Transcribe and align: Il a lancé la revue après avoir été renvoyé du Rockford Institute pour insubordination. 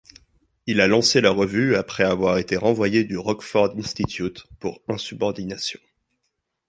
Il 0.65 0.81
a 0.81 0.87
lancé 0.87 1.21
la 1.21 1.29
revue 1.29 1.75
après 1.75 2.03
avoir 2.03 2.39
été 2.39 2.57
renvoyé 2.57 3.03
du 3.03 3.19
Rockford 3.19 3.75
Institute 3.77 4.43
pour 4.59 4.81
insubordination. 4.87 5.79